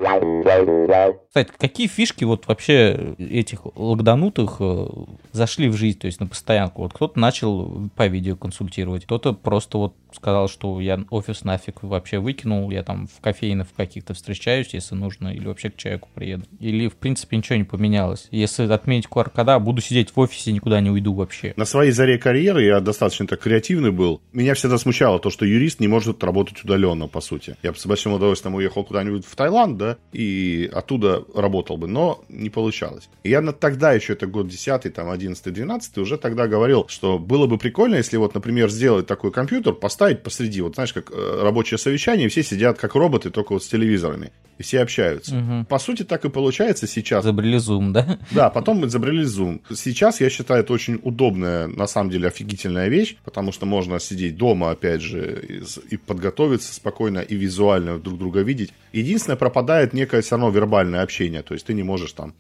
[1.29, 4.87] Кстати, какие фишки вот вообще этих локданутых э,
[5.33, 6.83] зашли в жизнь, то есть на постоянку?
[6.83, 12.19] Вот кто-то начал по видео консультировать, кто-то просто вот сказал, что я офис нафиг вообще
[12.19, 16.45] выкинул, я там в кофейнах каких-то встречаюсь, если нужно, или вообще к человеку приеду.
[16.61, 18.29] Или, в принципе, ничего не поменялось.
[18.31, 21.55] Если отменить QR-кода, буду сидеть в офисе, никуда не уйду вообще.
[21.57, 24.21] На своей заре карьеры я достаточно так креативный был.
[24.33, 27.57] Меня всегда смущало то, что юрист не может работать удаленно, по сути.
[27.63, 32.25] Я бы с большим удовольствием уехал куда-нибудь в Таиланд, да, и оттуда работал бы, но
[32.29, 33.09] не получалось.
[33.23, 37.47] И я тогда еще, это год 10 там, 11 12 уже тогда говорил, что было
[37.47, 41.79] бы прикольно, если вот, например, сделать такой компьютер, поставить посреди, вот знаешь, как э, рабочее
[41.79, 45.37] совещание, все сидят как роботы, только вот с телевизорами, и все общаются.
[45.37, 45.67] Угу.
[45.69, 47.25] По сути, так и получается сейчас.
[47.45, 48.19] Изобрели Zoom, да?
[48.31, 49.61] Да, потом мы изобрели Zoom.
[49.75, 54.37] Сейчас, я считаю, это очень удобная, на самом деле, офигительная вещь, потому что можно сидеть
[54.37, 58.73] дома, опять же, и, подготовиться спокойно, и визуально друг друга видеть.
[58.93, 62.35] Единственное, пропадает некое все равно вербальное общение, то есть ты не можешь там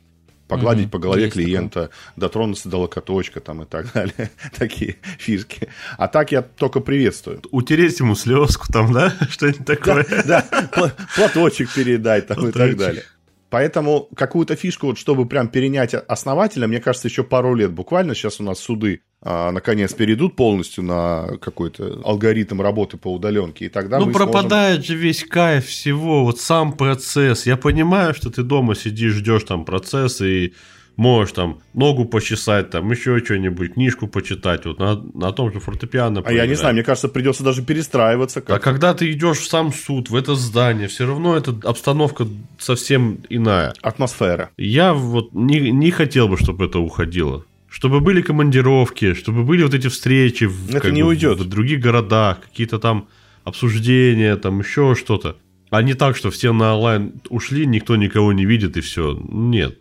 [0.46, 1.46] Погладить Мгм, по голове есть такое.
[1.46, 4.30] клиента, дотронуться до локоточка там и так далее.
[4.58, 5.68] Такие фишки.
[5.96, 7.40] А так я только приветствую.
[7.50, 9.14] Утереть ему слезку там, да?
[9.30, 10.06] Что-нибудь такое.
[10.26, 10.44] Да,
[10.76, 13.04] пла- платочек передать там и так далее.
[13.54, 18.12] Поэтому какую-то фишку, вот, чтобы прям перенять основательно, мне кажется, еще пару лет буквально.
[18.16, 23.68] Сейчас у нас суды а, наконец перейдут полностью на какой-то алгоритм работы по удаленке, и
[23.68, 27.46] тогда Ну, мы сможем- пропадает же весь кайф всего, вот сам процесс.
[27.46, 30.52] Я понимаю, что ты дома сидишь, ждешь там процесс и
[30.96, 36.20] можешь там ногу почесать, там еще что-нибудь, книжку почитать, вот на, на том же фортепиано.
[36.24, 36.58] А я не поиграть.
[36.58, 38.40] знаю, мне кажется, придется даже перестраиваться.
[38.40, 38.62] А Как...
[38.62, 42.26] когда ты идешь в сам суд, в это здание, все равно эта обстановка
[42.58, 43.74] совсем иная.
[43.82, 44.50] Атмосфера.
[44.56, 47.44] Я вот не, не хотел бы, чтобы это уходило.
[47.68, 51.40] Чтобы были командировки, чтобы были вот эти встречи в, Это не бы, уйдет.
[51.40, 53.08] в других городах, какие-то там
[53.42, 55.36] обсуждения, там еще что-то.
[55.74, 59.18] А не так, что все на онлайн ушли, никто никого не видит и все.
[59.28, 59.78] Нет.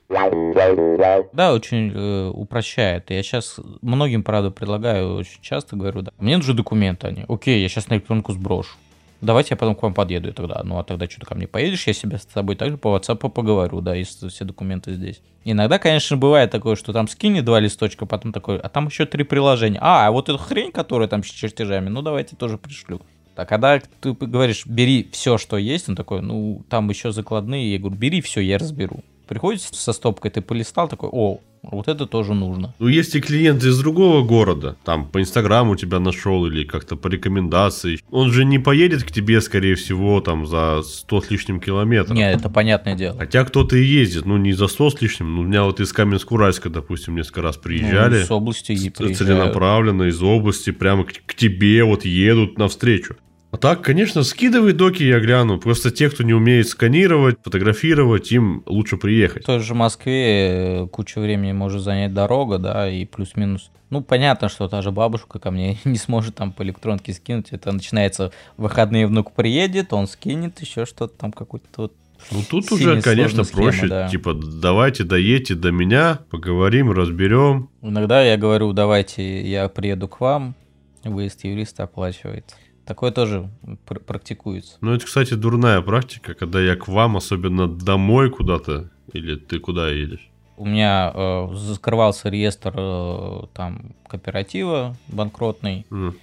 [1.34, 3.12] Да, очень э, упрощает.
[3.12, 7.70] Я сейчас многим, правда, предлагаю, очень часто говорю, да, мне нужны документы, они, окей, я
[7.70, 8.76] сейчас на электронку сброшу.
[9.22, 10.62] Давайте я потом к вам подъеду и тогда.
[10.64, 13.30] Ну, а тогда что ты ко мне поедешь, я себе с тобой также по WhatsApp
[13.30, 15.22] поговорю, да, если все документы здесь.
[15.46, 19.24] Иногда, конечно, бывает такое, что там скини два листочка, потом такой, а там еще три
[19.24, 19.78] приложения.
[19.80, 23.00] А, а вот эту хрень, которая там с чертежами, ну, давайте тоже пришлю.
[23.36, 27.80] А когда ты говоришь, бери все, что есть, он такой, ну, там еще закладные, я
[27.80, 29.04] говорю, бери все, я разберу.
[29.28, 32.74] Приходит со стопкой, ты полистал, такой, о, вот это тоже нужно.
[32.78, 37.08] Ну, есть и клиенты из другого города, там по Инстаграму тебя нашел или как-то по
[37.08, 38.00] рекомендации.
[38.12, 42.18] Он же не поедет к тебе, скорее всего, там за 100 с лишним километров.
[42.18, 43.18] Не, это понятное дело.
[43.18, 45.36] Хотя кто-то и ездит, ну не за 100 с лишним.
[45.36, 48.20] Ну, у меня вот из Каменск-Уральска, допустим, несколько раз приезжали.
[48.20, 49.18] Ну, с области и приезжают.
[49.18, 53.16] целенаправленно из области прямо к, к тебе вот едут навстречу.
[53.54, 55.60] А так, конечно, скидывай доки, я гляну.
[55.60, 59.44] Просто те, кто не умеет сканировать, фотографировать, им лучше приехать.
[59.44, 63.70] В той же Москве э, кучу времени может занять дорога, да, и плюс-минус.
[63.92, 67.50] Ну, понятно, что та же бабушка ко мне не сможет там по электронке скинуть.
[67.52, 71.94] Это начинается выходные внук приедет, он скинет еще что-то там какой-то вот
[72.32, 73.88] Ну тут Сильно уже, конечно, схема, проще.
[73.88, 74.10] да.
[74.10, 77.70] Типа, давайте доедьте до меня, поговорим, разберем.
[77.84, 80.56] Иногда я говорю, давайте я приеду к вам,
[81.04, 82.56] выезд юриста оплачивается.
[82.86, 83.50] Такое тоже
[83.86, 84.78] пр- практикуется.
[84.82, 89.90] Ну, это, кстати, дурная практика, когда я к вам, особенно домой куда-то, или ты куда
[89.90, 90.30] едешь?
[90.58, 96.16] У меня э, закрывался реестр э, там кооператива банкротный, М.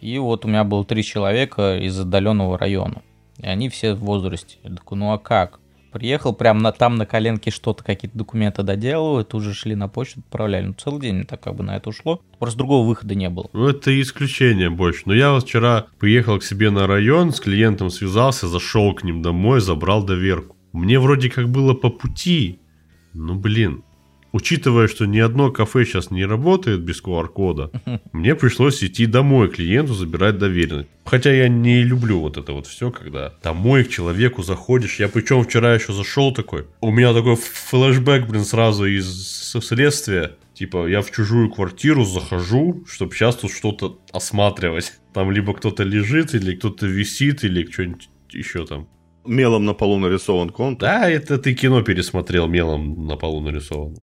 [0.00, 3.02] и вот у меня было три человека из отдаленного района,
[3.38, 4.56] и они все в возрасте.
[4.62, 5.58] Я такой, ну а как?
[5.94, 10.66] Приехал, прям на, там на коленке что-то, какие-то документы доделывают, уже шли на почту, отправляли.
[10.66, 12.20] Ну, целый день так как бы на это ушло.
[12.40, 13.48] Просто другого выхода не было.
[13.52, 15.02] Ну, это исключение больше.
[15.06, 19.60] Но я вчера приехал к себе на район, с клиентом связался, зашел к ним домой,
[19.60, 20.56] забрал доверку.
[20.72, 22.58] Мне вроде как было по пути.
[23.12, 23.84] Ну, блин.
[24.34, 27.70] Учитывая, что ни одно кафе сейчас не работает без QR-кода,
[28.12, 30.88] мне пришлось идти домой клиенту забирать доверенность.
[31.04, 34.98] Хотя я не люблю вот это вот все, когда домой к человеку заходишь.
[34.98, 36.66] Я причем вчера еще зашел такой.
[36.80, 39.06] У меня такой флешбэк, блин, сразу из
[39.62, 40.32] следствия.
[40.52, 44.94] Типа, я в чужую квартиру захожу, чтобы сейчас тут что-то осматривать.
[45.12, 48.88] Там либо кто-то лежит, или кто-то висит, или что-нибудь еще там.
[49.26, 50.88] Мелом на полу нарисован контур.
[50.88, 53.96] Да, это ты кино пересмотрел, мелом на полу нарисован.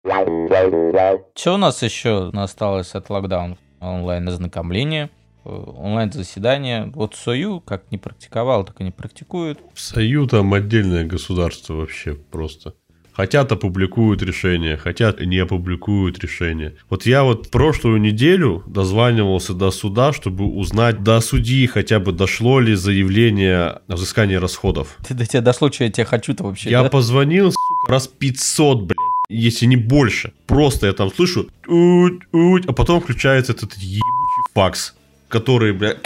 [1.35, 3.57] Что у нас еще осталось от локдауна?
[3.79, 5.09] Онлайн-ознакомление,
[5.45, 6.91] э, онлайн-заседание.
[6.93, 9.59] Вот Сою как не практиковал, так и не практикует.
[9.73, 12.73] Сою там отдельное государство вообще просто.
[13.13, 16.75] Хотят опубликуют решение, хотят не опубликуют решение.
[16.89, 22.59] Вот я вот прошлую неделю дозванивался до суда, чтобы узнать до судьи хотя бы дошло
[22.59, 24.97] ли заявление о взыскании расходов.
[25.07, 26.69] Ты до тебя дошло, что я тебя хочу-то вообще.
[26.69, 26.89] Я да?
[26.89, 28.97] позвонил, сука, раз 500, блядь,
[29.29, 30.33] если не больше.
[30.47, 34.95] Просто я там слышу, «Уть, уть», а потом включается этот ебучий факс,
[35.27, 35.97] который, блядь,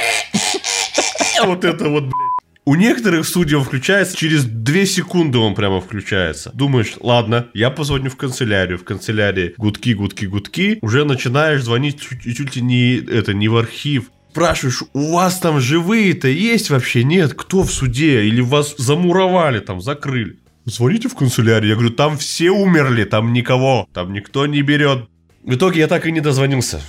[1.45, 2.24] вот это вот, блядь.
[2.67, 6.49] У некоторых судей он включается, через 2 секунды он прямо включается.
[6.55, 8.79] Думаешь, ладно, я позвоню в канцелярию.
[8.79, 10.79] В канцелярии гудки, гудки, гудки.
[10.81, 14.09] Уже начинаешь звонить чуть, чуть ли не, это, не в архив.
[14.31, 17.03] Спрашиваешь, у вас там живые-то есть вообще?
[17.03, 18.23] Нет, кто в суде?
[18.23, 20.39] Или вас замуровали там, закрыли?
[20.65, 21.69] Звоните в канцелярию.
[21.69, 25.07] Я говорю, там все умерли, там никого, там никто не берет.
[25.43, 26.81] В итоге я так и не дозвонился.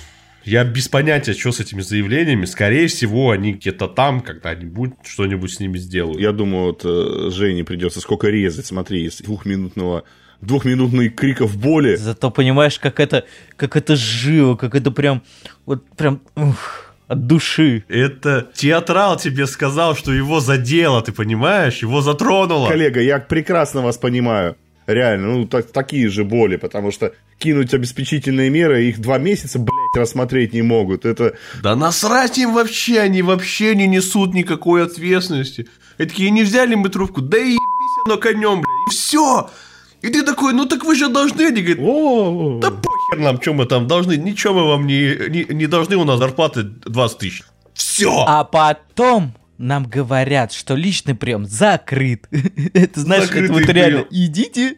[0.47, 2.45] Я без понятия, что с этими заявлениями.
[2.45, 6.21] Скорее всего, они где-то там когда-нибудь что-нибудь с ними сделают.
[6.21, 8.65] Я думаю, вот э, Жене придется сколько резать.
[8.65, 10.05] Смотри, из двухминутного
[10.39, 11.97] двухминутных криков боли.
[11.97, 13.25] Зато понимаешь, как это,
[13.57, 15.21] как это живо, как это прям,
[15.65, 17.83] вот прям ух, от души.
[17.89, 21.79] Это театрал тебе сказал, что его задело, ты понимаешь?
[21.79, 22.69] Его затронуло.
[22.69, 24.55] Коллега, я прекрасно вас понимаю.
[24.85, 29.95] Реально, ну, так, такие же боли, потому что кинуть обеспечительные меры, их два месяца, блядь,
[29.95, 31.05] рассмотреть не могут.
[31.05, 31.35] Это...
[31.61, 35.67] Да насрать им вообще, они вообще не несут никакой ответственности.
[35.97, 39.49] И такие, не взяли мы трубку, да и ебись оно конем, блядь, и все.
[40.01, 43.53] И ты такой, ну так вы же должны, они говорят, О, да похер нам, что
[43.53, 47.43] мы там должны, ничего мы вам не, не, не должны, у нас зарплаты 20 тысяч.
[47.73, 48.23] Все.
[48.27, 52.27] А потом нам говорят, что личный прием закрыт.
[52.73, 54.77] Это знаешь, это вот реально, идите.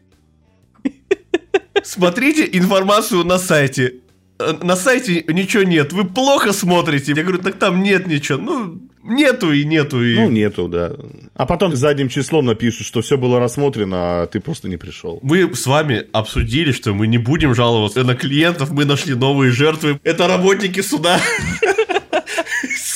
[1.83, 3.95] Смотрите информацию на сайте.
[4.39, 7.13] Э, На сайте ничего нет, вы плохо смотрите.
[7.15, 8.37] Я говорю, так там нет ничего.
[8.39, 10.03] Ну, нету и нету.
[10.03, 10.15] И...
[10.15, 10.91] Ну, нету, да.
[11.35, 15.19] А потом задним числом напишут, что все было рассмотрено, а ты просто не пришел.
[15.23, 19.99] Мы с вами обсудили, что мы не будем жаловаться на клиентов, мы нашли новые жертвы.
[20.03, 21.19] Это работники суда.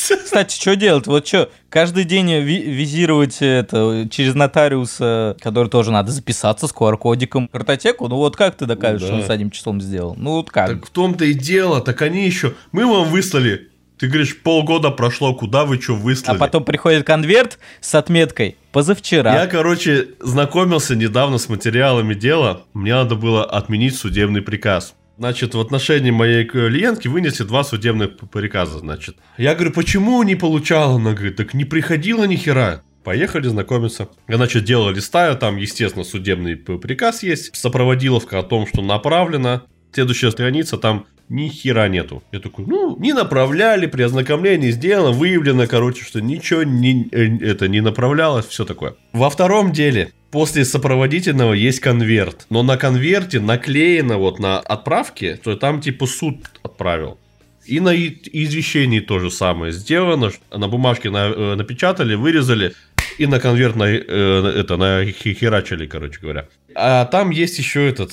[0.24, 1.08] Кстати, что делать?
[1.08, 7.48] Вот что, каждый день ви- визировать это через нотариуса, который тоже надо записаться с QR-кодиком,
[7.48, 8.08] картотеку?
[8.08, 9.28] Ну вот как ты докажешь, Ну что он да.
[9.28, 10.16] с одним числом сделал?
[10.18, 10.68] Ну вот как?
[10.70, 12.54] Так в том-то и дело, так они еще...
[12.72, 13.70] Мы вам выслали.
[14.00, 16.38] Ты говоришь, полгода прошло, куда вы что А выслали?
[16.38, 19.34] потом приходит конверт с отметкой позавчера.
[19.34, 22.64] Я, короче, знакомился недавно с материалами дела.
[22.74, 24.96] Мне надо было отменить судебный приказ.
[25.18, 29.18] Значит, в отношении моей клиентки вынесли два судебных приказа, значит.
[29.38, 30.96] Я говорю, почему не получала?
[30.96, 32.82] Она говорит, так не приходила ни хера.
[33.04, 34.08] Поехали знакомиться.
[34.28, 39.64] Я, значит, дело листаю, там, естественно, судебный приказ есть, сопроводиловка о том, что направлено.
[39.92, 42.24] Следующая страница, там ни хера нету.
[42.32, 47.68] Я такой, ну, не направляли, при ознакомлении сделано, выявлено, короче, что ничего не, э, это,
[47.68, 48.96] не направлялось, все такое.
[49.12, 55.56] Во втором деле, после сопроводительного есть конверт, но на конверте наклеено вот на отправке, что
[55.56, 57.20] там типа суд отправил.
[57.68, 62.74] И на извещении то же самое сделано, на бумажке на- э, напечатали, вырезали,
[63.20, 66.48] и на конверт на, э, это, нахерачили, короче говоря.
[66.74, 68.12] А там есть еще этот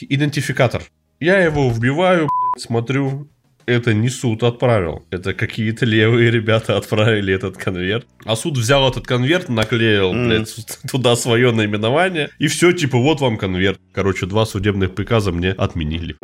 [0.00, 0.84] идентификатор.
[1.18, 3.28] Я его вбиваю, смотрю,
[3.66, 5.04] это не суд отправил.
[5.10, 8.06] Это какие-то левые ребята отправили этот конверт.
[8.24, 10.28] А суд взял этот конверт, наклеил, Мгм.
[10.28, 10.54] блядь,
[10.90, 12.30] туда свое наименование.
[12.38, 13.78] И все, типа, вот вам конверт.
[13.92, 16.16] Короче, два судебных приказа мне отменили.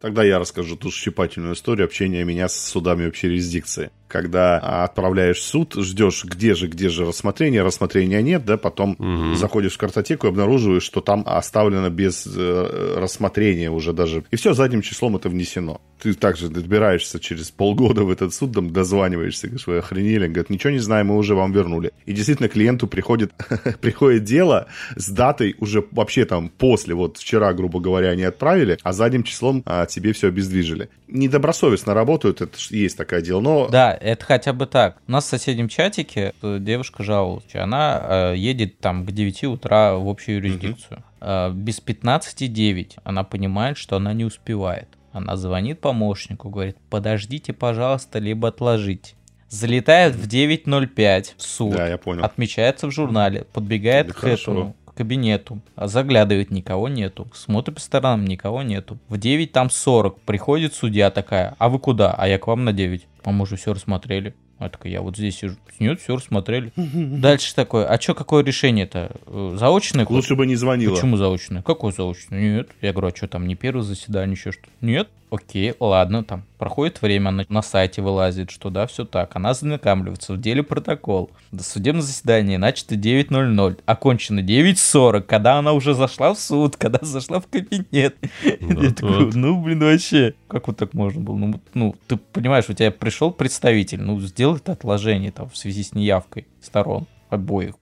[0.00, 3.90] Тогда я расскажу ту щипательную историю общения меня с судами общей юрисдикции.
[4.08, 9.34] Когда отправляешь в суд, ждешь, где же, где же рассмотрение, рассмотрения нет, да, потом Мгм.
[9.36, 14.24] заходишь в картотеку и обнаруживаешь, что там оставлено без э, рассмотрения уже даже.
[14.30, 15.80] И все задним числом это внесено.
[16.02, 20.26] Ты также добираешься через полгода в этот суд, там дозваниваешься, говоришь, вы охренели?
[20.26, 21.92] Говорят, ничего не знаем, мы уже вам вернули.
[22.04, 23.32] И действительно клиенту приходит,
[23.80, 28.92] приходит дело с датой уже вообще там после, вот вчера, грубо говоря, они отправили, а
[28.92, 30.88] задним числом а, тебе все обездвижили.
[31.08, 34.98] Недобросовестно работают, это есть такое дело, но Да, это хотя бы так.
[35.06, 37.54] У нас в соседнем чатике э, девушка жаловалась.
[37.54, 41.02] Она э, едет там к 9 утра в общую юрисдикцию.
[41.20, 44.88] Э, без 15.09 она понимает, что она не успевает.
[45.12, 49.14] Она звонит помощнику, говорит, подождите, пожалуйста, либо отложите.
[49.48, 52.24] Залетает в 9.05 в суд, да, я понял.
[52.24, 54.52] отмечается в журнале, подбегает Это к хорошо.
[54.52, 57.28] этому кабинету, а заглядывает, никого нету.
[57.34, 58.98] Смотрит по сторонам, никого нету.
[59.08, 62.12] В 9 там 40, приходит судья такая, а вы куда?
[62.12, 63.06] А я к вам на 9.
[63.24, 64.34] А мы уже все рассмотрели.
[64.58, 65.56] А такая, я вот здесь сижу.
[65.78, 66.72] Нет, все рассмотрели.
[66.76, 69.10] Дальше такое, а что, какое решение-то?
[69.26, 70.06] Э, Заочное?
[70.08, 70.94] Лучше бы не звонила.
[70.94, 71.62] Почему заочное?
[71.62, 72.40] Какое заочное?
[72.40, 72.70] Нет.
[72.80, 74.62] Я говорю, а что там, не первое заседание, еще что?
[74.80, 75.08] Нет.
[75.28, 79.34] Окей, ладно, там проходит время, на, на сайте вылазит, что да, все так.
[79.34, 81.30] Она знакомливается, в деле протокол.
[81.50, 87.40] До судебное заседание начато 9.00, окончено 9.40, когда она уже зашла в суд, когда зашла
[87.40, 88.16] в кабинет.
[88.60, 89.34] Вот, Я такой, вот.
[89.34, 91.36] ну, блин, вообще, как вот так можно было?
[91.36, 95.82] Ну, ну, ты понимаешь, у тебя пришел представитель, ну, сделай это отложение там в связи
[95.82, 97.74] с неявкой сторон обоих.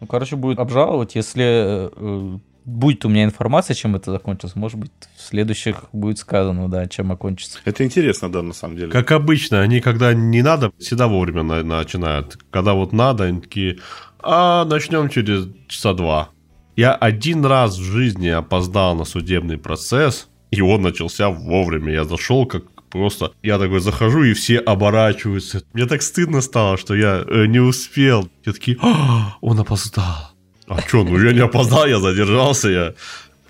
[0.00, 4.56] Ну, короче, будет обжаловать, если э, э, будет у меня информация, чем это закончилось.
[4.56, 7.60] Может быть, в следующих будет сказано, да, чем окончится.
[7.64, 8.90] Это интересно, да, на самом деле.
[8.90, 12.36] Как обычно, они когда не надо, всегда вовремя на- начинают.
[12.50, 13.78] Когда вот надо, они такие,
[14.20, 16.30] а начнем через часа два.
[16.76, 21.92] Я один раз в жизни опоздал на судебный процесс, и он начался вовремя.
[21.92, 23.32] Я зашел как просто...
[23.42, 25.62] Я такой захожу, и все оборачиваются.
[25.72, 28.28] Мне так стыдно стало, что я э, не успел.
[28.44, 30.30] Я такие, «А, он опоздал.
[30.68, 32.94] А что, ну я не опоздал, я задержался, я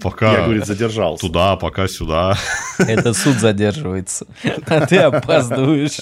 [0.00, 1.20] пока Я, говорит, задержался.
[1.26, 2.37] туда, пока сюда.
[2.78, 4.26] Это суд задерживается,
[4.66, 5.99] а ты опаздываешь.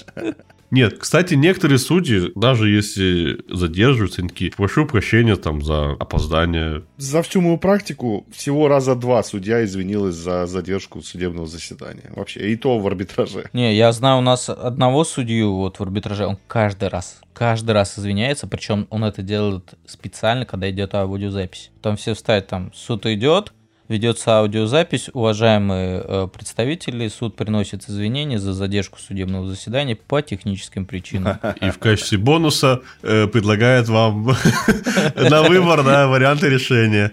[0.70, 6.84] Нет, кстати, некоторые судьи, даже если задерживаются, они такие, прошу прощения там за опоздание.
[6.96, 12.10] За всю мою практику всего раза два судья извинилась за задержку судебного заседания.
[12.14, 13.50] Вообще, и то в арбитраже.
[13.52, 17.98] Не, я знаю у нас одного судью вот в арбитраже, он каждый раз, каждый раз
[17.98, 21.70] извиняется, причем он это делает специально, когда идет аудиозапись.
[21.82, 23.52] Там все вставят там, суд идет,
[23.90, 25.10] ведется аудиозапись.
[25.12, 31.38] Уважаемые э, представители, суд приносит извинения за задержку судебного заседания по техническим причинам.
[31.60, 34.26] И в качестве бонуса э, предлагает вам
[35.16, 37.12] на выбор да, варианты решения.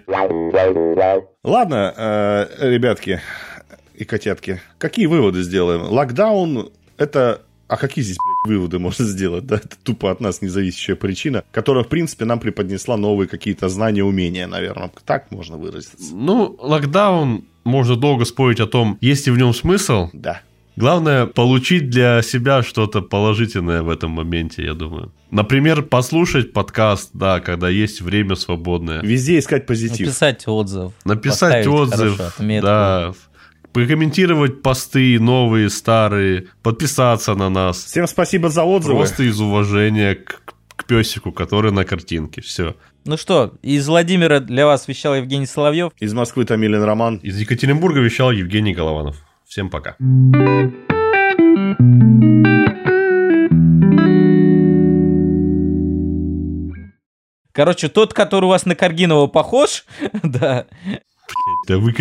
[1.43, 3.21] Ладно, э, ребятки
[3.95, 5.81] и котятки, какие выводы сделаем?
[5.81, 9.45] Локдаун– это а какие здесь, блядь, выводы можно сделать?
[9.45, 14.03] Да, это тупо от нас независящая причина, которая, в принципе, нам преподнесла новые какие-то знания,
[14.03, 14.91] умения, наверное.
[15.05, 16.15] Так можно выразиться.
[16.15, 20.09] Ну, локдаун, можно долго спорить о том, есть ли в нем смысл.
[20.13, 20.41] Да.
[20.77, 25.11] Главное, получить для себя что-то положительное в этом моменте, я думаю.
[25.31, 29.01] Например, послушать подкаст, да, когда есть время свободное.
[29.01, 30.05] Везде искать позитив.
[30.05, 30.93] Написать отзыв.
[31.03, 33.13] Написать отзыв, да,
[33.77, 37.85] прокомментировать посты новые, старые, подписаться на нас.
[37.85, 38.95] Всем спасибо за отзывы.
[38.95, 40.41] Просто из уважения к,
[40.75, 42.41] к песику, который на картинке.
[42.41, 42.75] Все.
[43.05, 45.91] Ну что, из Владимира для вас вещал Евгений Соловьев.
[45.99, 47.17] Из Москвы Тамилин Роман.
[47.17, 49.23] Из Екатеринбурга вещал Евгений Голованов.
[49.45, 49.95] Всем пока.
[57.51, 59.85] Короче, тот, который у вас на Каргинова похож,
[60.23, 60.65] да.
[61.67, 61.93] Да вы...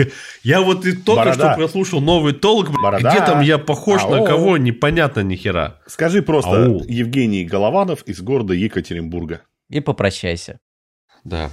[0.43, 1.53] Я вот и только Борода.
[1.53, 3.11] что прослушал новый толк, Борода.
[3.11, 4.25] где там я похож на Ау.
[4.25, 5.81] кого, непонятно ни хера.
[5.87, 6.85] Скажи просто Ау.
[6.87, 9.43] Евгений Голованов из города Екатеринбурга.
[9.69, 10.61] И попрощайся.
[11.25, 11.51] Да.